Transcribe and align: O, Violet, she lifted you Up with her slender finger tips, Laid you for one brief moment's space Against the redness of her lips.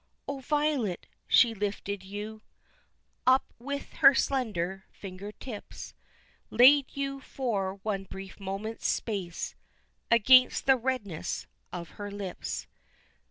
O, 0.27 0.39
Violet, 0.39 1.05
she 1.27 1.53
lifted 1.53 2.01
you 2.01 2.41
Up 3.27 3.53
with 3.59 3.93
her 3.97 4.15
slender 4.15 4.83
finger 4.91 5.31
tips, 5.31 5.93
Laid 6.49 6.87
you 6.97 7.19
for 7.21 7.75
one 7.83 8.05
brief 8.05 8.39
moment's 8.39 8.87
space 8.87 9.53
Against 10.09 10.65
the 10.65 10.75
redness 10.75 11.45
of 11.71 11.89
her 12.01 12.09
lips. 12.09 12.65